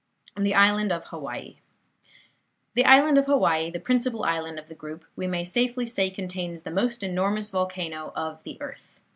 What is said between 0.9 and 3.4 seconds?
OF HAWAII The Island of